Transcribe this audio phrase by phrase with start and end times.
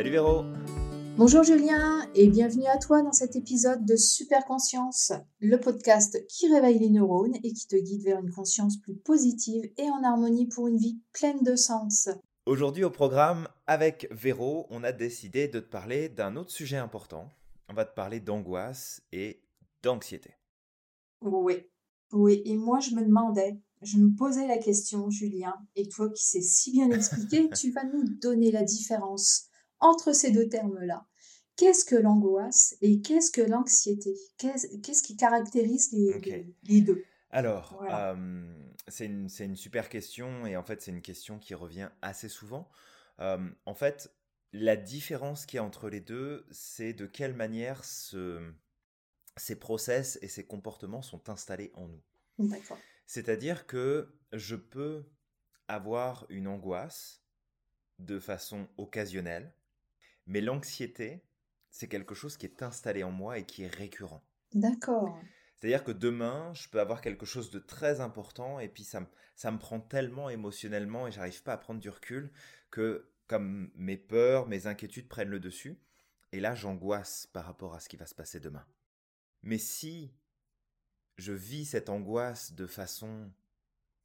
[0.00, 0.44] Salut Véro
[1.18, 6.50] Bonjour Julien et bienvenue à toi dans cet épisode de Super Conscience, le podcast qui
[6.50, 10.46] réveille les neurones et qui te guide vers une conscience plus positive et en harmonie
[10.46, 12.08] pour une vie pleine de sens.
[12.46, 17.28] Aujourd'hui au programme, avec Véro, on a décidé de te parler d'un autre sujet important.
[17.68, 19.42] On va te parler d'angoisse et
[19.82, 20.30] d'anxiété.
[21.20, 21.56] Oui,
[22.12, 26.24] oui, et moi je me demandais, je me posais la question, Julien, et toi qui
[26.24, 29.49] sais si bien expliquer, tu vas nous donner la différence
[29.80, 31.06] entre ces deux termes-là.
[31.56, 34.14] Qu'est-ce que l'angoisse et qu'est-ce que l'anxiété?
[34.38, 37.04] Qu'est-ce qui caractérise les, deux?
[37.30, 37.82] Alors,
[38.88, 42.68] c'est une, super question et en fait, c'est une question qui revient assez souvent.
[43.18, 44.10] en fait,
[44.52, 50.28] la différence qu'il y a entre les deux, c'est de quelle manière ces process et
[50.28, 52.02] ces comportements sont installés en nous.
[53.06, 55.04] C'est-à-dire que je peux
[55.68, 57.22] avoir une angoisse
[57.98, 59.54] de façon occasionnelle,
[60.26, 61.24] mais l'anxiété,
[61.70, 64.24] c'est quelque chose qui est installé en moi et qui est récurrent.
[64.54, 65.18] D'accord.
[65.56, 69.50] C'est-à-dire que demain, je peux avoir quelque chose de très important et puis ça, ça
[69.50, 72.32] me prend tellement émotionnellement et j'arrive pas à prendre du recul
[72.70, 75.78] que comme mes peurs, mes inquiétudes prennent le dessus.
[76.32, 78.66] Et là, j'angoisse par rapport à ce qui va se passer demain.
[79.42, 80.14] Mais si
[81.16, 83.30] je vis cette angoisse de façon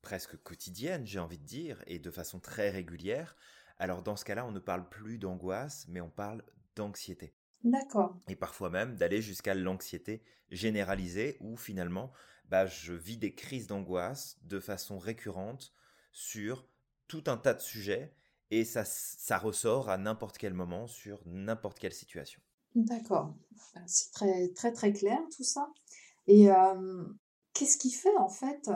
[0.01, 3.35] presque quotidienne, j'ai envie de dire, et de façon très régulière,
[3.77, 6.43] alors dans ce cas-là, on ne parle plus d'angoisse, mais on parle
[6.75, 7.33] d'anxiété.
[7.63, 8.15] D'accord.
[8.27, 12.11] Et parfois même d'aller jusqu'à l'anxiété généralisée, où finalement,
[12.49, 15.73] bah, je vis des crises d'angoisse de façon récurrente
[16.11, 16.67] sur
[17.07, 18.13] tout un tas de sujets,
[18.51, 22.39] et ça, ça ressort à n'importe quel moment sur n'importe quelle situation.
[22.75, 23.35] D'accord.
[23.87, 25.71] C'est très, très, très clair tout ça.
[26.27, 26.47] Et
[27.53, 28.69] qu'est-ce qui fait en fait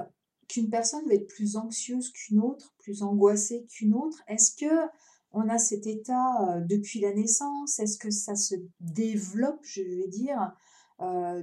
[0.50, 4.22] qu'une personne va être plus anxieuse qu'une autre, plus angoissée qu'une autre?
[4.28, 4.90] Est-ce que
[5.32, 7.80] on a cet état depuis la naissance?
[7.80, 10.52] Est-ce que ça se développe, je vais dire,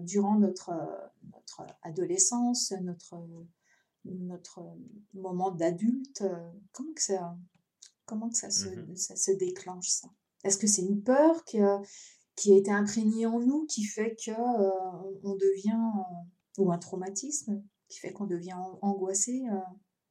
[0.02, 0.72] durant notre,
[1.32, 3.16] notre adolescence, notre,
[4.04, 4.60] notre
[5.14, 6.24] moment d'adulte?
[6.72, 7.38] Comment que ça,
[8.06, 10.08] comment que ça, se, mmh ça se déclenche ça?
[10.42, 11.58] Est-ce que c'est une peur qui,
[12.34, 15.92] qui a été imprégnée en nous qui fait que on devient
[16.58, 17.62] ou un traumatisme?
[17.88, 19.58] Qui fait qu'on devient angoissé, euh,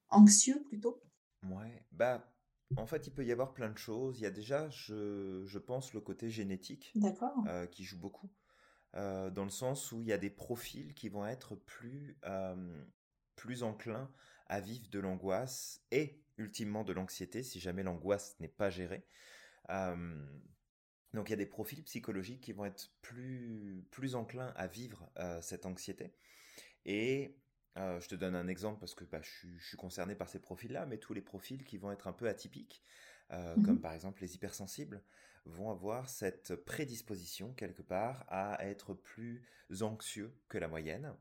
[0.09, 1.02] anxieux plutôt
[1.44, 2.31] Ouais, bah
[2.78, 4.19] en fait il peut y avoir plein de choses.
[4.19, 6.94] Il y a déjà, je, je pense, le côté génétique
[7.47, 8.31] euh, qui joue beaucoup.
[8.96, 12.18] Euh, dans le sens où il y a des profils qui vont être plus,
[13.35, 14.09] plus enclins
[14.47, 19.06] à vivre de l'angoisse et ultimement de l'anxiété si jamais l'angoisse n'est pas gérée.
[19.69, 25.12] donc il y a des profils psychologiques qui vont être plus, plus enclins à vivre
[25.41, 26.16] cette anxiété.
[26.85, 27.38] Et
[27.78, 30.86] euh, je te donne un exemple parce que bah, je, suis, concerné par ces profils-là,
[30.86, 32.81] mais tous les profils qui vont être un peu atypiques,
[33.31, 35.02] euh, mmh comme par exemple les hypersensibles,
[35.46, 39.44] vont avoir cette prédisposition quelque part à être plus
[39.81, 41.14] anxieux que la moyenne,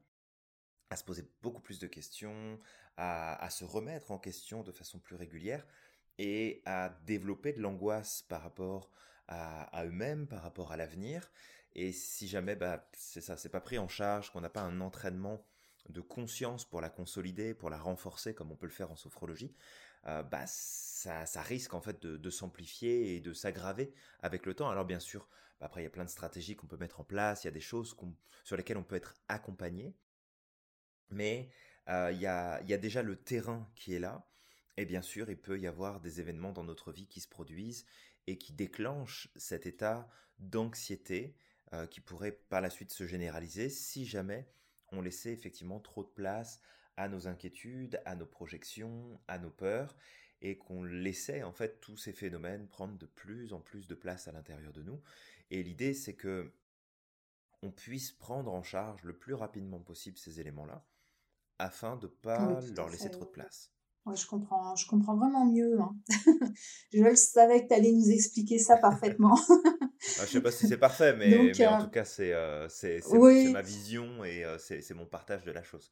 [0.90, 2.58] à se poser beaucoup plus de questions,
[2.96, 5.66] à, se remettre en question de façon plus régulière
[6.18, 8.90] et à développer de l'angoisse par rapport
[9.26, 11.30] à, eux-mêmes, par rapport à l'avenir.
[11.74, 14.80] Et si jamais bah, c'est ça, c'est pas pris en charge, qu'on n'a pas un
[14.80, 15.44] entraînement
[15.88, 19.54] de conscience pour la consolider, pour la renforcer, comme on peut le faire en sophrologie,
[20.06, 24.70] euh, bah, ça, risque en fait de, s'amplifier et de s'aggraver avec le temps.
[24.70, 25.28] Alors bien sûr,
[25.60, 27.48] bah, après il y a plein de stratégies qu'on peut mettre en place, il y
[27.48, 27.96] a des choses
[28.44, 29.94] sur lesquelles on peut être accompagné,
[31.10, 31.50] mais
[31.88, 34.26] euh, il, y a, il y a déjà le terrain qui est là,
[34.76, 37.84] et bien sûr il peut y avoir des événements dans notre vie qui se produisent
[38.26, 40.08] et qui déclenchent cet état
[40.38, 41.36] d'anxiété
[41.72, 44.46] euh, qui pourrait par la suite se généraliser si jamais
[44.96, 46.60] on laissait effectivement trop de place
[46.96, 49.96] à nos inquiétudes, à nos projections, à nos peurs,
[50.40, 54.28] et qu'on laissait en fait tous ces phénomènes prendre de plus en plus de place
[54.28, 55.00] à l'intérieur de nous.
[55.50, 56.52] Et l'idée, c'est que
[57.62, 60.84] on puisse prendre en charge le plus rapidement possible ces éléments-là,
[61.58, 63.72] afin de pas leur laisser trop de place.
[64.04, 65.80] Ouais, je comprends, je comprends vraiment mieux.
[65.80, 65.96] Hein.
[66.92, 69.38] je savais que tu allais nous expliquer ça parfaitement.
[70.18, 71.34] Ah, je ne sais pas si c'est parfait, mais,
[71.66, 72.68] en euh, tout cas, c'est euh,
[73.52, 75.90] ma vision et euh, c'est mon partage de la chose.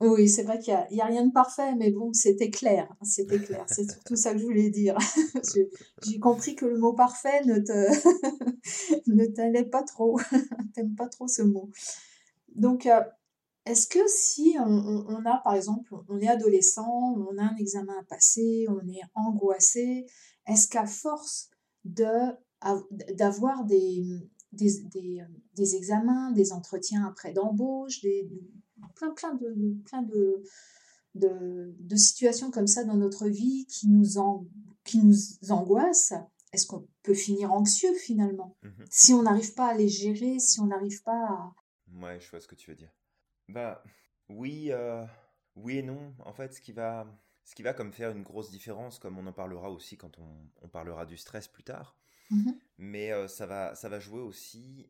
[0.00, 2.88] Oui, c'est vrai qu'il n'y a, a, rien de parfait, mais bon, c'était clair.
[2.90, 3.64] Hein, c'était clair.
[3.66, 4.96] C'est surtout ça que je voulais dire.
[6.02, 7.56] J'ai compris que le mot parfait ne
[9.06, 10.18] ne t'allait pas trop.
[10.74, 11.70] T'aimes pas trop ce mot.
[12.54, 12.88] Donc,
[13.66, 18.04] est-ce que si on, a, par exemple, on est adolescent, on a un examen à
[18.04, 20.06] passer, on est angoissé,
[20.46, 21.50] est-ce qu'à force
[23.14, 24.04] d'avoir des,
[24.52, 28.28] des, examens, des entretiens après d'embauche, des,
[28.94, 30.42] plein, plein, de, plein de,
[31.14, 34.18] de, situations comme ça dans notre vie qui nous,
[34.84, 35.16] qui nous
[35.50, 36.14] angoissent,
[36.52, 38.56] est-ce qu'on peut finir anxieux finalement?
[38.62, 41.54] Mmh Si on n'arrive pas à les gérer, si on n'arrive pas à...
[41.92, 42.92] Ouais, je vois ce que tu veux dire.
[43.48, 43.82] Bah
[44.28, 45.04] oui, euh,
[45.56, 46.14] oui et non.
[46.24, 47.06] En fait, ce qui va,
[47.44, 50.50] ce qui va comme faire une grosse différence, comme on en parlera aussi quand on,
[50.62, 51.96] on parlera du stress plus tard,
[52.30, 52.54] Mhm.
[52.78, 54.88] mais ça va, ça va jouer aussi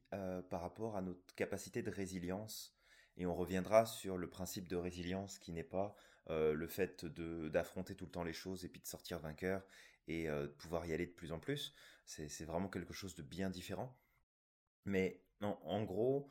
[0.50, 2.76] par rapport à notre capacité de résilience.
[3.16, 5.94] Et on reviendra sur le principe de résilience qui n'est pas
[6.28, 9.62] le fait d'affronter tout le temps les choses et puis de sortir vainqueur
[10.06, 11.74] et de pouvoir y aller de plus en plus.
[12.04, 13.98] C'est, vraiment quelque chose de bien différent.
[14.84, 16.30] Mais en, en gros,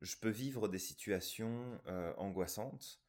[0.00, 1.80] je peux vivre des situations
[2.16, 3.00] angoissantes,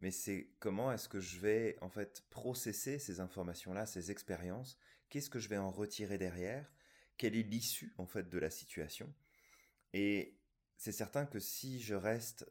[0.00, 4.78] mais c'est comment est-ce que je vais en fait processer ces informations-là, ces expériences,
[5.08, 6.70] qu'est-ce que je vais en retirer derrière,
[7.18, 9.12] quelle est l'issue en fait de la situation.
[9.92, 10.38] Et
[10.76, 12.50] c'est certain que si je reste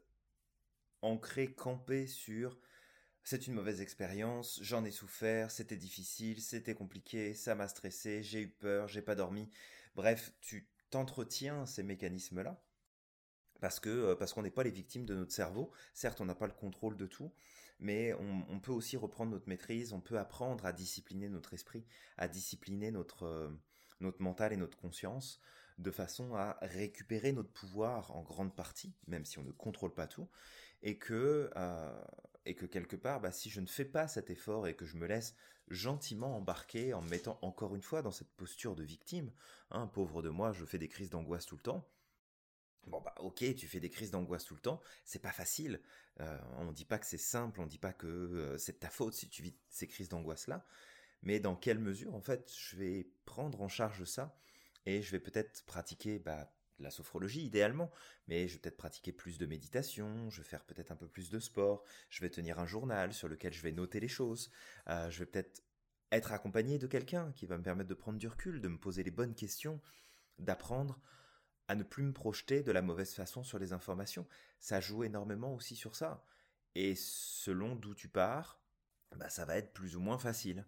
[1.02, 2.58] ancré, campé sur
[3.24, 8.40] c'est une mauvaise expérience, j'en ai souffert, c'était difficile, c'était compliqué, ça m'a stressé, j'ai
[8.40, 9.50] eu peur, j'ai pas dormi.
[9.96, 12.62] Bref, tu t'entretiens ces mécanismes-là
[13.60, 15.70] parce que euh, parce qu'on n'est pas les victimes de notre cerveau.
[15.92, 17.30] Certes, on n'a pas le contrôle de tout,
[17.80, 19.92] mais on, on peut aussi reprendre notre maîtrise.
[19.92, 21.84] On peut apprendre à discipliner notre esprit,
[22.16, 23.50] à discipliner notre euh,
[24.00, 25.40] notre mental et notre conscience,
[25.78, 30.06] de façon à récupérer notre pouvoir en grande partie, même si on ne contrôle pas
[30.06, 30.28] tout,
[30.82, 32.04] et que euh,
[32.46, 34.96] et que quelque part, bah, si je ne fais pas cet effort et que je
[34.96, 35.34] me laisse
[35.68, 39.30] gentiment embarquer en me mettant encore une fois dans cette posture de victime,
[39.70, 41.86] hein, pauvre de moi, je fais des crises d'angoisse tout le temps
[42.88, 45.80] Bon bah ok, tu fais des crises d'angoisse tout le temps, c'est pas facile.
[46.20, 48.88] Euh, on dit pas que c'est simple, on dit pas que euh, c'est de ta
[48.88, 50.64] faute si tu vis ces crises d'angoisse là,
[51.22, 54.36] mais dans quelle mesure en fait je vais prendre en charge ça
[54.86, 57.90] et je vais peut-être pratiquer bah, la sophrologie idéalement,
[58.28, 61.30] mais je vais peut-être pratiquer plus de méditation, je vais faire peut-être un peu plus
[61.30, 64.50] de sport, je vais tenir un journal sur lequel je vais noter les choses,
[64.88, 65.62] euh, je vais peut-être
[66.10, 69.02] être accompagné de quelqu'un qui va me permettre de prendre du recul, de me poser
[69.02, 69.80] les bonnes questions,
[70.38, 71.00] d'apprendre
[71.66, 74.26] à ne plus me projeter de la mauvaise façon sur les informations.
[74.58, 76.24] Ça joue énormément aussi sur ça.
[76.74, 78.62] Et selon d'où tu pars,
[79.16, 80.66] bah, ça va être plus ou moins facile.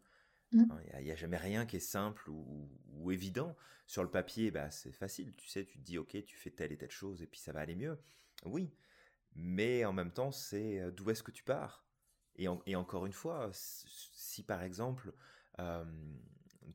[0.53, 0.65] Mm.
[0.65, 3.57] Il hein, n'y a, jamais rien qui est simple ou, évident.
[3.87, 5.35] Sur le papier, bah, c'est facile.
[5.37, 7.53] Tu sais, tu te dis, ok, tu fais telle et telle chose et puis ça
[7.53, 7.99] va aller mieux.
[8.45, 8.73] Oui.
[9.35, 11.85] Mais en même temps, c'est d'où est-ce que tu pars?
[12.37, 15.13] Et, en, et, encore une fois, si par exemple,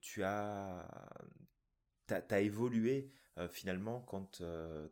[0.02, 0.88] tu as,
[2.32, 3.12] évolué
[3.50, 4.42] finalement, quand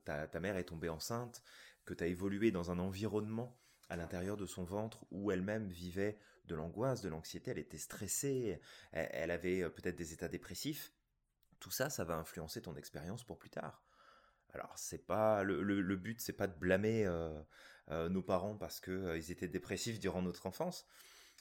[0.06, 1.44] ta, ta, mère est tombée enceinte,
[1.86, 3.58] que tu as évolué dans un environnement
[3.90, 8.60] à l'intérieur de son ventre où elle-même vivait de l'angoisse, de l'anxiété, elle était stressée,
[8.92, 10.94] elle, elle avait euh, peut-être des états dépressifs,
[11.60, 13.84] tout ça, ça va influencer ton expérience pour plus tard.
[14.54, 17.42] Alors, c'est pas le, le, le but, c'est pas de blâmer euh,
[17.90, 20.86] euh, nos parents parce qu'ils euh, étaient dépressifs durant notre enfance,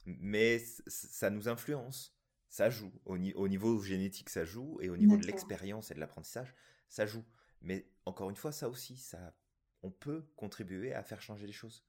[0.06, 2.16] mais ça nous influence
[2.48, 2.92] ça joue.
[3.06, 6.54] Au, au, niveau génétique, ça joue, et au niveau de l'expérience et de l'apprentissage,
[6.90, 7.24] ça joue.
[7.62, 9.34] Mais encore une fois, ça aussi, ça,
[9.82, 11.82] on peut contribuer à faire changer les choses.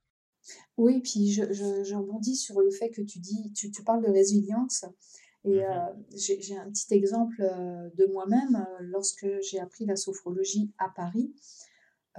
[0.78, 4.04] Oui, puis je, je, je rebondis sur le fait que tu dis, tu, tu parles
[4.04, 4.86] de résilience.
[5.45, 8.66] Et mmh euh, j'ai un petit exemple de moi-même.
[8.80, 11.34] Lorsque j'ai appris la sophrologie à Paris,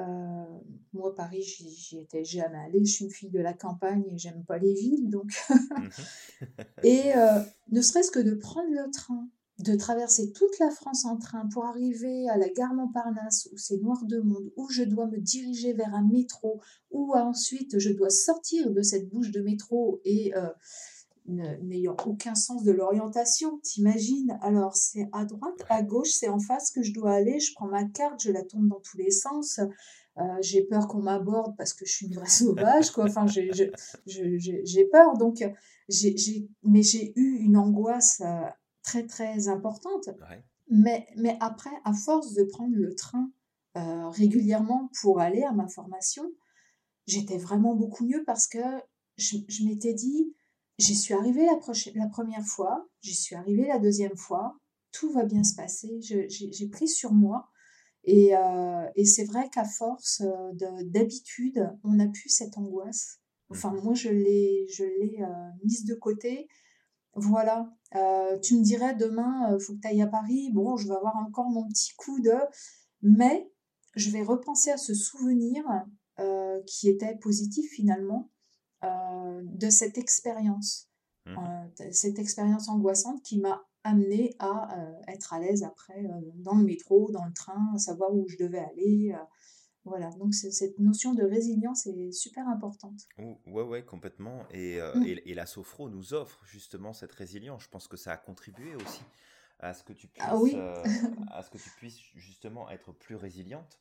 [0.01, 0.45] euh,
[0.93, 2.85] moi, Paris, j'y étais jamais allée.
[2.85, 5.33] Je suis une fille de la campagne et j'aime pas les villes, donc.
[5.51, 5.89] Mmh
[6.83, 9.29] et euh, ne serait-ce que de prendre le train,
[9.61, 13.77] de traverser toute la France en train pour arriver à la gare Montparnasse où c'est
[13.77, 18.11] noir de monde, où je dois me diriger vers un métro, où ensuite je dois
[18.11, 20.49] sortir de cette bouche de métro et euh,
[21.27, 24.39] n'ayant aucun sens de l'orientation, t'imagines?
[24.43, 27.69] Alors c'est à droite, à gauche, c'est en face que je dois aller, je prends
[27.69, 29.61] ma carte, je la tourne dans tous les sens,
[30.19, 33.05] euh, j'ai peur qu'on m'aborde parce que je suis une vraie sauvage, quoi.
[33.05, 35.45] Enfin, j'ai peur, donc
[35.89, 38.49] j'ai mais j'ai eu une angoisse euh,
[38.85, 40.07] très très importante.
[40.07, 40.45] Ouais.
[40.71, 43.31] Mais, mais après, à force de prendre le train
[43.77, 46.25] euh, régulièrement pour aller à ma formation,
[47.07, 48.63] j'étais vraiment beaucoup mieux parce que
[49.17, 50.35] je, je m'étais dit,
[50.79, 51.59] J'y suis arrivée la,
[51.95, 54.59] la, première fois, j'y suis arrivée la deuxième fois,
[54.91, 57.49] tout va bien se passer, j'ai pris sur moi.
[58.03, 63.21] Et, euh, et c'est vrai qu'à force euh, d'habitude, on a pu cette angoisse.
[63.51, 64.67] Enfin, Mmh moi, je l'ai
[65.21, 65.27] euh,
[65.63, 66.49] mise de côté.
[67.17, 67.71] Voilà.
[67.95, 70.51] Euh, tu me dirais demain, il faut que tu ailles à Paris.
[70.53, 72.35] Bon, je vais avoir encore mon petit coup de.
[73.03, 73.51] Mais
[73.95, 75.65] je vais repenser à ce souvenir
[76.21, 78.31] euh, qui était positif finalement
[78.85, 80.89] euh, de cette expérience,
[81.27, 86.21] Mmh euh, cette expérience angoissante qui m'a amené à euh, être à l'aise après euh,
[86.37, 89.15] dans le métro, dans le train, savoir où je devais aller.
[89.85, 93.09] Voilà, donc cette notion de résilience est super importante.
[93.19, 94.47] Ou- Ouais, ouais, complètement.
[94.51, 97.63] Et, euh, Mm, et, et la sophro nous offre justement cette résilience.
[97.65, 99.03] Je pense que ça a contribué aussi
[99.61, 100.53] à ce que tu Ah puisses, oui.
[100.55, 100.85] euh,
[101.29, 103.79] à ce que tu puisses justement être plus résiliente.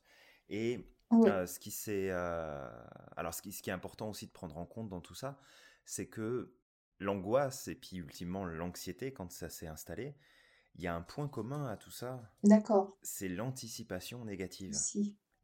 [0.48, 4.32] Et Oui, euh, ce qui c'est, alors ce qui, ce qui est important aussi de
[4.32, 5.38] prendre en compte dans tout ça,
[5.84, 6.54] c'est que
[7.00, 10.14] l'angoisse et puis ultimement l'anxiété, quand ça s'est installé,
[10.76, 12.94] il y a un point commun à tout ça, d'accord.
[13.02, 14.84] c'est l'anticipation négative.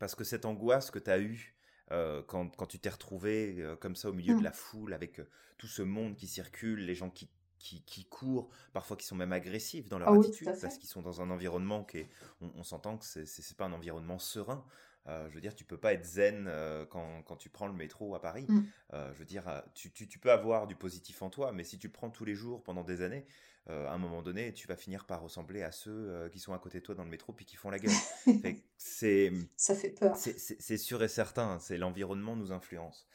[0.00, 1.56] Parce que cette angoisse que tu as eue
[1.92, 4.44] euh, quand, quand tu t'es retrouvé euh, comme ça au milieu de Mmh.
[4.44, 5.28] la foule, avec euh,
[5.58, 7.30] tout ce monde qui circule, les gens qui,
[7.60, 11.02] qui, qui courent, parfois qui sont même agressifs dans leur Ah attitude, parce qu'ils sont
[11.02, 12.10] dans un environnement qui est,
[12.42, 14.64] on, on s'entend que c'est c'est- c'est pas un environnement serein.
[15.10, 17.72] Euh, je veux dire, tu peux pas être zen euh, quand, quand tu prends le
[17.72, 18.46] métro à Paris.
[18.48, 18.60] Mmh.
[18.94, 21.78] Euh, je veux dire, tu, tu, tu peux avoir du positif en toi, mais si
[21.78, 23.26] tu prends tous les jours pendant des années,
[23.68, 26.80] à un moment donné, tu vas finir par ressembler à ceux qui sont à côté
[26.80, 27.92] de toi dans le métro puis qui font la gueule.
[28.76, 30.16] C'est Ça fait peur.
[30.16, 33.06] c'est sûr et certain, c'est l'environnement nous influence.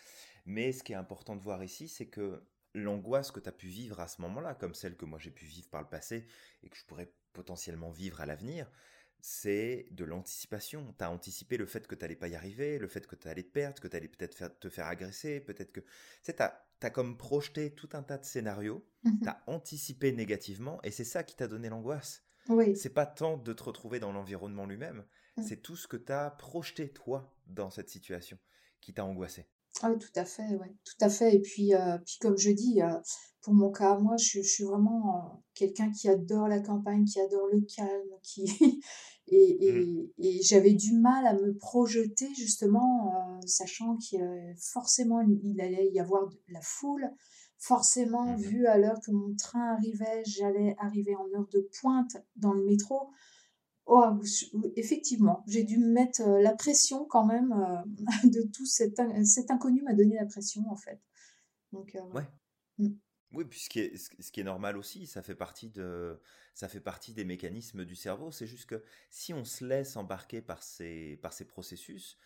[0.46, 2.42] Mais ce qui est important de voir ici, c'est que
[2.74, 5.46] l'angoisse que tu as pu vivre à ce moment-là, comme celle que moi j'ai pu
[5.46, 6.26] vivre par le passé
[6.64, 8.72] et que je pourrais potentiellement vivre à l'avenir,
[9.22, 10.94] c'est de l'anticipation.
[10.98, 13.28] Tu as anticipé le fait que tu n'allais pas y arriver, le fait que tu
[13.28, 15.80] allais te perdre, que tu allais peut-être faire- te faire agresser, peut-être que...
[15.82, 15.88] Tu
[16.24, 20.80] sais, tu as, comme projeté tout un tas de scénarios, tu Mmh as anticipé négativement
[20.84, 22.76] et c'est ça qui t'a donné l'angoisse Oui.
[22.76, 25.06] c'est pas tant de te retrouver dans l'environnement lui-même,
[25.38, 25.44] Mmh.
[25.44, 28.38] c'est tout ce que tu as projeté toi dans cette situation
[28.82, 29.48] qui t'a angoissé.
[29.82, 31.36] Ah oui, tout à fait, ouais, tout à fait.
[31.36, 32.98] Et puis, euh, puis comme je dis, euh,
[33.42, 37.20] pour mon cas, moi, je, je suis vraiment euh, quelqu'un qui adore la campagne, qui
[37.20, 38.46] adore le calme, qui
[39.28, 44.22] et, Mm, et, et j'avais du mal à me projeter justement, sachant qu'il
[44.58, 47.10] forcément il allait y avoir de la foule,
[47.58, 48.38] forcément mhm.
[48.38, 52.64] vu à l'heure que mon train arrivait, j'allais arriver en heure de pointe dans le
[52.64, 53.10] métro.
[53.88, 54.04] Oh,
[54.76, 57.84] effectivement, j'ai dû me mettre euh, la pression quand même euh,
[58.30, 61.00] de tout cet, in- cet inconnu m'a donné la pression en fait.
[61.74, 62.26] Donc, euh, Ouais.
[62.80, 62.90] mm,
[63.34, 66.20] Oui, puis ce qui est, ce ce qui est normal aussi, ça fait partie de,
[66.54, 68.32] ça fait partie des mécanismes du cerveau.
[68.32, 72.18] C'est juste que si on se laisse embarquer par ces, par ces processus,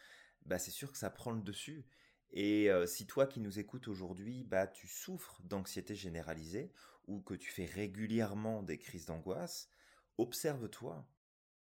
[0.45, 1.85] bah c'est sûr que ça prend le dessus.
[2.31, 6.71] Et euh, si toi qui nous écoutes aujourd'hui, bah tu souffres d'anxiété généralisée
[7.07, 9.69] ou que tu fais régulièrement des crises d'angoisse,
[10.17, 11.07] observe-toi.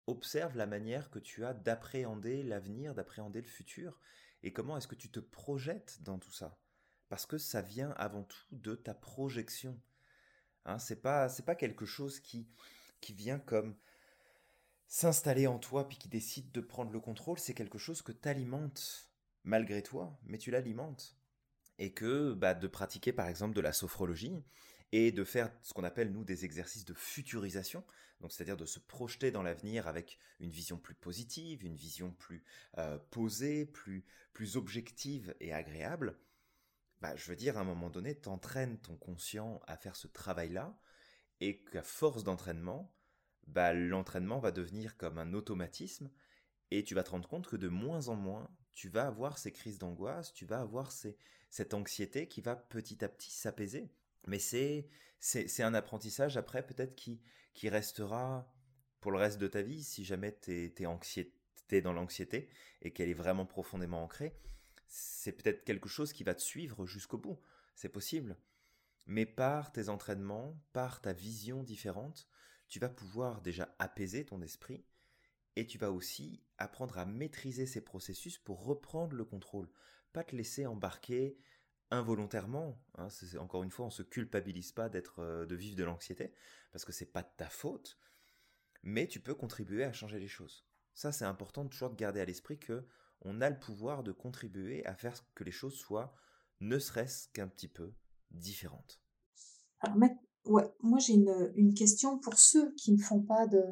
[0.07, 4.01] Observe la manière que tu as d'appréhender l'avenir, d'appréhender le futur,
[4.43, 6.59] et comment est-ce que tu te projettes dans tout ça?
[7.09, 9.81] Parce que ça vient avant tout de ta projection.
[10.65, 12.49] Hein, c'est pas, c'est pas quelque chose qui,
[13.01, 13.77] qui vient comme
[14.89, 17.39] s'installer en toi puis qui décide de prendre le contrôle.
[17.39, 19.11] C'est quelque chose que tu alimentes
[19.45, 21.17] malgré toi, mais tu l'alimentes.
[21.79, 24.45] Et que bah, de pratiquer par exemple de la sophrologie
[24.93, 27.85] et de faire ce qu'on appelle nous des exercices de futurisation,
[28.21, 32.45] donc c'est-à-dire de se projeter dans l'avenir avec une vision plus positive, une vision plus
[32.79, 36.19] euh, posée, plus, plus objective et agréable,
[37.01, 40.79] bah, je veux dire, à un moment donné, t'entraînes ton conscient à faire ce travail-là,
[41.41, 42.95] et qu'à force d'entraînement,
[43.47, 46.11] bah, l'entraînement va devenir comme un automatisme,
[46.71, 49.53] et tu vas te rendre compte que de moins en moins, tu vas avoir ces
[49.53, 51.17] crises d'angoisse, tu vas avoir ces-
[51.51, 53.89] cette anxiété qui va petit à petit s'apaiser.
[54.27, 54.89] Mais c'est,
[55.21, 57.21] c'est, un apprentissage après peut-être qui,
[57.55, 58.53] qui restera
[59.01, 60.75] pour le reste de ta vie si jamais t'es,
[61.69, 62.49] t'es dans l'anxiété
[62.83, 64.37] et qu'elle est vraiment profondément ancrée.
[64.89, 67.41] C'est peut-être quelque chose qui va te suivre jusqu'au bout.
[67.75, 68.37] C'est possible.
[69.07, 72.29] Mais par tes entraînements, par ta vision différente,
[72.69, 74.85] tu vas pouvoir déjà apaiser ton esprit
[75.55, 79.69] et tu vas aussi apprendre à maîtriser ces processus pour reprendre le contrôle.
[80.13, 81.39] Pas te laisser embarquer
[81.91, 82.79] involontairement.
[82.99, 83.09] hein.
[83.09, 86.33] C'est- encore une fois, on se culpabilise pas d'être, euh, de vivre de l'anxiété
[86.73, 87.99] parce que c'est pas de ta faute,
[88.83, 90.67] mais tu peux contribuer à changer les choses.
[90.95, 92.87] Ça, c'est important toujours de garder à l'esprit que
[93.23, 96.15] on a le pouvoir de contribuer à faire que les choses soient,
[96.61, 97.93] ne serait-ce qu'un petit peu,
[98.31, 99.01] différentes.
[99.81, 99.97] Alors,
[100.81, 103.63] moi j'ai une, une question pour ceux qui ne font pas de,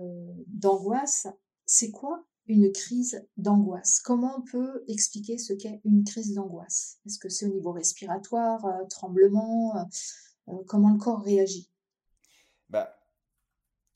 [0.46, 1.26] d'angoisse.
[1.66, 4.00] C'est quoi une crise d'angoisse?
[4.00, 7.00] Comment on peut expliquer ce qu'est une crise d'angoisse?
[7.06, 9.84] Est-ce que c'est au niveau respiratoire, euh, tremblement, euh,
[10.48, 11.70] euh, comment le corps réagit?
[12.68, 12.98] Bah,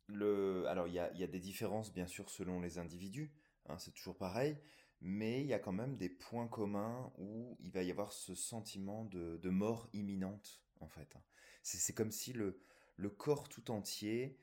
[0.07, 0.67] le...
[0.69, 3.33] Alors, il y a, des différences, bien sûr, selon les individus,
[3.67, 4.57] hein, c'est toujours pareil,
[5.01, 8.35] mais il y a quand même des points communs où il va y avoir ce
[8.35, 11.17] sentiment de, mort imminente, en fait.
[11.63, 14.39] C'est c'est comme si le corps tout entier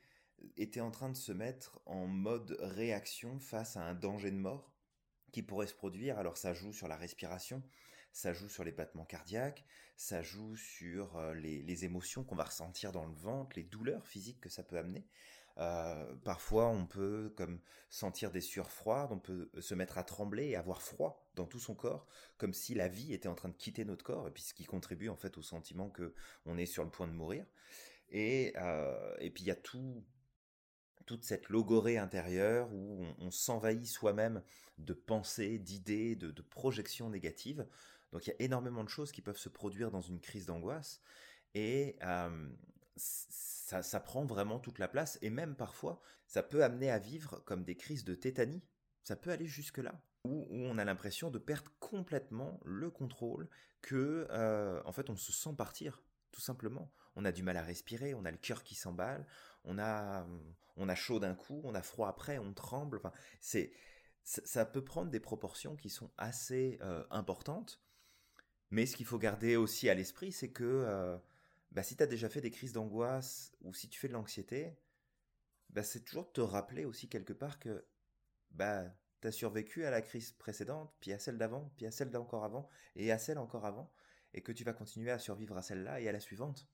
[0.56, 4.72] était en train de se mettre en mode réaction face à un danger de mort
[5.32, 6.18] qui pourrait se produire.
[6.18, 7.62] Alors, ça joue sur la respiration,
[8.12, 9.66] ça joue sur les battements cardiaques,
[9.96, 14.40] ça joue sur euh, les, émotions qu'on va ressentir dans le ventre, les douleurs physiques
[14.40, 15.06] que ça peut amener.
[15.58, 20.48] Euh, parfois, on peut comme sentir des sueurs froides, on peut se mettre à trembler
[20.48, 23.56] et avoir froid dans tout son corps, comme si la vie était en train de
[23.56, 26.14] quitter notre corps, et puis ce qui contribue en fait au sentiment que
[26.44, 27.46] on est sur le point de mourir.
[28.10, 30.04] Et, euh, et puis il y a tout,
[31.06, 34.42] toute cette logorée intérieure où on, s'envahit soi-même
[34.78, 37.66] de pensées, d'idées, de, projections négatives.
[38.12, 41.00] Donc il y a énormément de choses qui peuvent se produire dans une crise d'angoisse
[41.54, 41.96] et
[42.96, 47.42] ça, ça, prend vraiment toute la place et même parfois ça peut amener à vivre
[47.44, 48.62] comme des crises de tétanie.
[49.02, 53.48] Ça peut aller jusque-là où, on a l'impression de perdre complètement le contrôle,
[53.80, 56.92] que euh, en fait on se sent partir tout simplement.
[57.14, 59.26] On a du mal à respirer, on a le cœur qui s'emballe,
[59.64, 60.26] on a,
[60.76, 62.98] on a chaud d'un coup, on a froid après, on tremble.
[62.98, 63.72] Enfin, c'est,
[64.22, 67.82] ça peut prendre des proportions qui sont assez euh, importantes.
[68.70, 71.16] Mais ce qu'il faut garder aussi à l'esprit, c'est que euh,
[71.70, 74.76] bah, si tu as déjà fait des crises d'angoisse ou si tu fais de l'anxiété,
[75.70, 77.86] bah, c'est toujours te rappeler aussi quelque part que
[78.50, 78.84] bah,
[79.20, 82.44] tu as survécu à la crise précédente, puis à celle d'avant, puis à celle d'encore
[82.44, 83.92] avant, et à celle encore avant,
[84.34, 86.66] et que tu vas continuer à survivre à celle-là et à la suivante.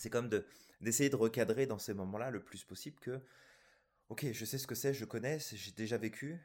[0.00, 0.44] C'est comme de,
[0.80, 3.20] d'essayer de recadrer dans ces moments-là le plus possible que,
[4.08, 6.40] ok, je sais ce que c'est, je connais, j'ai déjà vécu,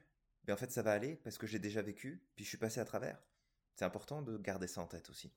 [0.46, 2.80] mais en fait ça va aller parce que j'ai déjà vécu, puis je suis passé
[2.80, 3.18] à travers.
[3.76, 5.32] C'est important de garder ça en tête aussi.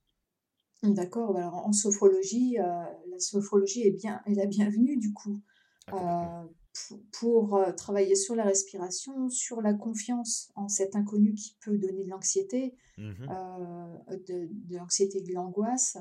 [0.83, 5.41] D'accord, bah alors en sophrologie, euh, la sophrologie est bien, est la bienvenue du coup.
[5.89, 11.57] Ah, euh, pour, euh, travailler sur la respiration, sur la confiance en cet inconnu qui
[11.65, 13.27] peut donner de l'anxiété, mmh
[14.09, 15.99] de, de l'anxiété de l'angoisse,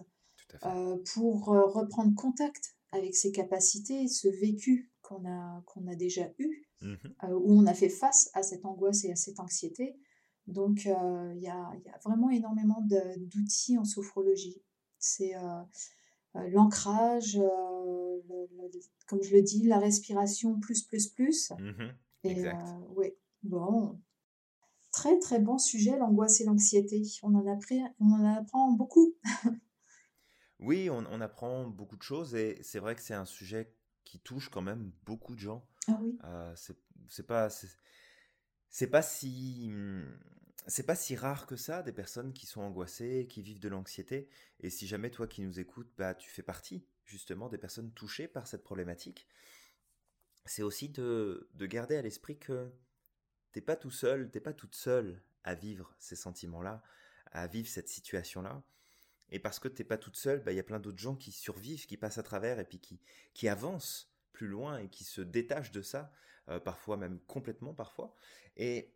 [0.65, 6.31] euh, pour euh, reprendre contact avec ses capacités, ce vécu qu'on a, qu'on a déjà
[6.39, 9.97] eu, mmh euh, où on a fait face à cette angoisse et à cette anxiété.
[10.47, 10.91] Donc, il
[11.41, 12.81] y, a, y, a, vraiment énormément
[13.17, 14.61] d'outils en sophrologie.
[14.97, 15.33] C'est
[16.33, 17.37] l'ancrage,
[19.07, 21.51] comme je le dis, la respiration plus, plus, plus.
[21.59, 21.89] Mmh
[22.23, 22.45] et
[22.95, 23.07] oui,
[23.43, 23.99] bon,
[24.91, 27.03] très, très bon sujet, l'angoisse et l'anxiété.
[27.23, 27.59] On, en
[27.99, 29.15] on en apprend beaucoup.
[30.59, 33.71] Oui, on, apprend beaucoup de choses et c'est vrai que c'est un sujet
[34.03, 35.67] qui touche quand même beaucoup de gens.
[35.87, 36.17] Ah oui.
[36.23, 36.53] Euh,
[37.07, 37.49] c'est pas
[38.69, 39.71] c'est pas si
[40.65, 44.29] c'est pas si rare que ça des personnes qui sont angoissées, qui vivent de l'anxiété.
[44.59, 48.27] Et si jamais toi qui nous écoutes, bah tu fais partie justement des personnes touchées
[48.27, 49.27] par cette problématique,
[50.45, 52.71] c'est aussi de, de garder à l'esprit que
[53.51, 56.83] t'es pas tout seul, t'es pas toute seule à vivre ces sentiments-là,
[57.31, 58.63] à vivre cette situation-là.
[59.31, 61.15] Et parce que tu n'es pas toute seule, bah, il y a plein d'autres gens
[61.15, 62.99] qui survivent, qui passent à travers et puis qui,
[63.33, 66.11] qui avancent plus loin et qui se détachent de ça,
[66.49, 68.15] euh, parfois même complètement parfois.
[68.55, 68.93] Et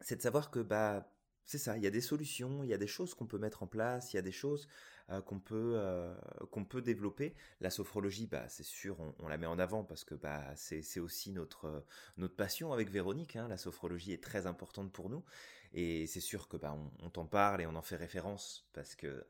[0.00, 1.10] c'est de savoir que bah
[1.46, 3.62] c'est ça, il y a des solutions, il y a des choses qu'on peut mettre
[3.62, 4.68] en place, il y a des choses
[5.10, 6.12] euh, qu'on peut euh,
[6.50, 7.34] qu'on peut développer.
[7.60, 11.32] La sophrologie, bah c'est sûr, on, la met en avant parce que bah c'est aussi
[11.32, 11.84] notre
[12.16, 13.36] notre passion avec Véronique.
[13.36, 13.48] Hein.
[13.48, 15.24] La sophrologie est très importante pour nous
[15.72, 18.94] et c'est sûr que bah on, on t'en parle et on en fait référence parce
[18.94, 19.24] que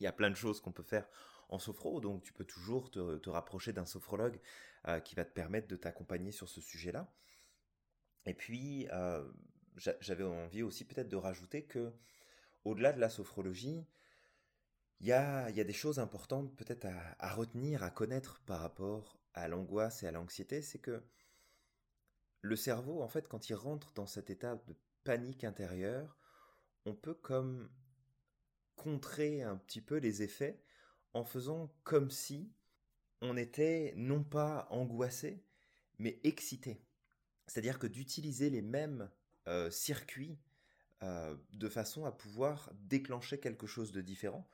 [0.00, 1.08] il y a plein de choses qu'on peut faire
[1.48, 4.40] en sophro, donc tu peux toujours te, rapprocher d'un sophrologue
[4.88, 7.12] euh, qui va te permettre de t'accompagner sur ce sujet-là.
[8.24, 9.24] Et puis, euh,
[10.00, 11.92] j'avais envie aussi peut-être de rajouter que,
[12.64, 13.86] au-delà de la sophrologie,
[15.00, 16.86] il y a, des choses importantes peut-être
[17.18, 21.04] à, retenir, à connaître par rapport à l'angoisse et à l'anxiété, c'est que
[22.40, 26.16] le cerveau, en fait, quand il rentre dans cet état de panique intérieure,
[26.86, 27.68] on peut comme
[28.76, 30.62] contrer un petit peu les effets
[31.12, 32.52] en faisant comme si
[33.22, 35.42] on était non pas angoissé,
[35.98, 36.80] mais excité.
[37.46, 39.10] C'est-à-dire que d'utiliser les mêmes
[39.48, 40.38] euh, circuits
[41.02, 44.48] euh, de façon à pouvoir déclencher quelque chose de différent.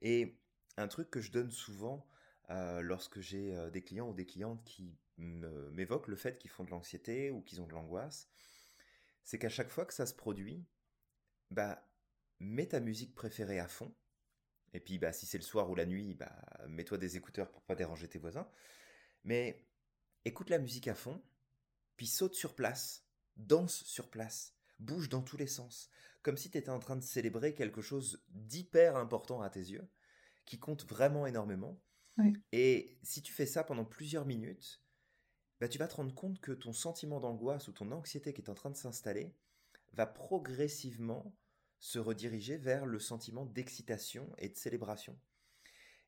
[0.00, 0.38] Et
[0.76, 2.06] un truc que je donne souvent
[2.50, 6.70] euh, lorsque j'ai des clients ou des clientes qui m'évoquent le fait qu'ils font de
[6.70, 8.28] l'anxiété ou qu'ils ont de l'angoisse,
[9.24, 10.64] c'est qu'à chaque fois que ça se produit,
[11.50, 11.87] bah,
[12.40, 13.94] mets ta musique préférée à fond.
[14.74, 17.62] Et puis, bah, si c'est le soir ou la nuit, bah, mets-toi des écouteurs pour
[17.62, 18.48] pas déranger tes voisins.
[19.24, 19.66] Mais
[20.24, 21.22] écoute la musique à fond,
[21.96, 25.90] puis saute sur place, danse sur place, bouge dans tous les sens,
[26.22, 29.88] comme si tu étais en train de célébrer quelque chose d'hyper important à tes yeux,
[30.44, 31.80] qui compte vraiment énormément.
[32.52, 34.82] Et si tu fais ça pendant plusieurs minutes,
[35.60, 38.50] bah, tu vas te rendre compte que ton sentiment d'angoisse ou ton anxiété qui est
[38.50, 39.34] en train de s'installer
[39.92, 41.34] va progressivement
[41.80, 45.18] se rediriger vers le sentiment d'excitation et de célébration.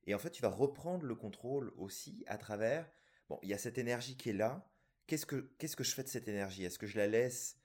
[0.05, 2.91] Et en fait, tu vas reprendre le contrôle aussi à travers,
[3.29, 4.69] bon, il y a cette énergie qui est là,
[5.07, 6.65] qu'est-ce que, que je fais de cette énergie?
[6.65, 7.57] Est-ce que je la laisse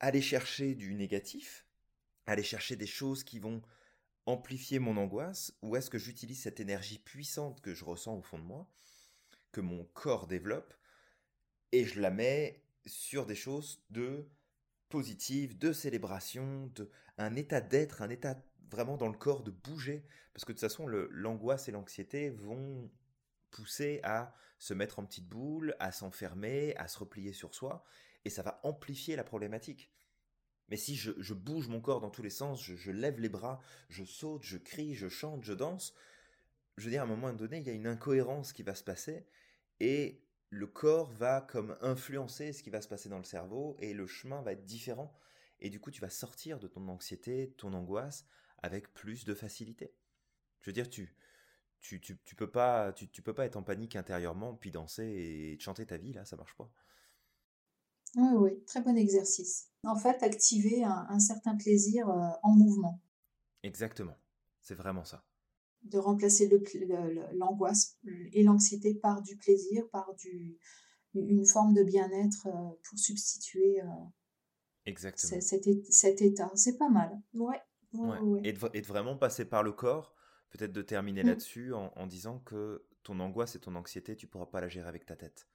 [0.00, 1.66] aller chercher du négatif,
[2.26, 3.62] aller chercher des choses qui vont
[4.26, 8.38] amplifier mon angoisse, ou est-ce que j'utilise cette énergie puissante que je ressens au fond
[8.38, 8.68] de moi,
[9.52, 10.74] que mon corps développe,
[11.72, 14.28] et je la mets sur des choses de
[14.88, 18.36] positive, de célébration, de un état d'être, un état
[18.70, 22.90] vraiment dans le corps de bouger, parce que de toute façon l'angoisse et l'anxiété vont
[23.50, 27.84] pousser à se mettre en petite boule, à s'enfermer, à se replier sur soi,
[28.24, 29.90] et ça va amplifier la problématique.
[30.68, 34.04] Mais si je, bouge mon corps dans tous les sens, je, lève les bras, je
[34.04, 35.94] saute, je crie, je chante, je danse,
[36.76, 38.82] je veux dire, à un moment donné, il y a une incohérence qui va se
[38.82, 39.26] passer,
[39.78, 43.92] et le corps va comme influencer ce qui va se passer dans le cerveau, et
[43.92, 45.12] le chemin va être différent.
[45.60, 48.26] Et du coup, tu vas sortir de ton anxiété, ton angoisse,
[48.62, 49.92] avec plus de facilité.
[50.60, 51.14] Je veux dire, tu,
[51.80, 55.86] tu, tu, peux pas, tu, peux pas être en panique intérieurement, puis danser et chanter
[55.86, 56.70] ta vie, là, ça marche pas.
[58.16, 59.68] Oui, oui, très bon exercice.
[59.84, 63.00] En fait, activer un, certain plaisir euh, en mouvement.
[63.62, 64.16] Exactement,
[64.60, 65.24] c'est vraiment ça.
[65.90, 66.50] De remplacer
[67.34, 67.98] l'angoisse
[68.32, 70.58] et l'anxiété par du plaisir, par du,
[71.14, 73.86] une forme de bien-être euh, pour substituer euh,
[74.86, 75.40] Exactement.
[75.40, 76.50] Cet, état.
[76.54, 77.20] C'est pas mal.
[77.34, 77.60] Ouais.
[78.44, 80.14] Et, de, vraiment passer par le corps,
[80.50, 81.26] peut-être de terminer mm.
[81.26, 85.06] là-dessus en, disant que ton angoisse et ton anxiété, tu pourras pas la gérer avec
[85.06, 85.48] ta tête.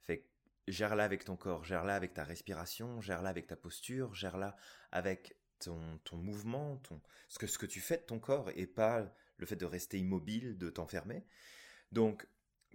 [0.00, 0.28] Fait
[0.68, 4.56] gère-la avec ton corps, gère-la avec ta respiration, gère-la avec ta posture, gère-la
[4.92, 8.66] avec ton, ton mouvement, ton, ce, que, ce que tu fais de ton corps et
[8.66, 11.24] pas le fait de rester immobile, de t'enfermer.
[11.92, 12.26] Donc,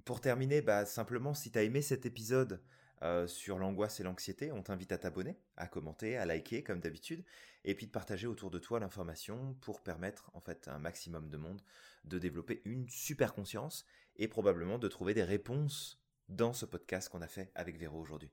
[0.04, 2.62] pour terminer, bah, simplement, si tu as aimé cet épisode,
[3.02, 7.26] euh, sur l'angoisse et l'anxiété, on t'invite à t'abonner, à commenter, à liker comme d'habitude,
[7.66, 11.30] et puis de partager autour de toi l'information pour permettre en fait à un maximum
[11.30, 11.62] de monde
[12.06, 17.22] de développer une super conscience et probablement de trouver des réponses dans ce podcast qu'on
[17.22, 18.32] a fait avec Véro aujourd'hui.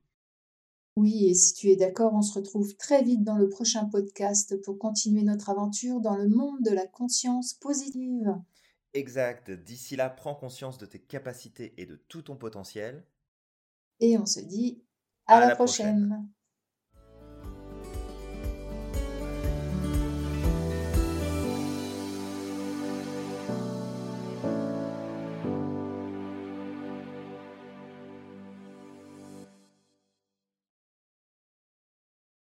[0.96, 4.60] Oui, et si tu es d'accord, on se retrouve très vite dans le prochain podcast
[4.62, 8.34] pour continuer notre aventure dans le monde de la conscience positive.
[8.92, 9.50] Exact.
[9.50, 13.04] D'ici là, prends conscience de tes capacités et de tout ton potentiel
[14.02, 14.82] et on se dit
[15.26, 16.28] à, la, prochaine.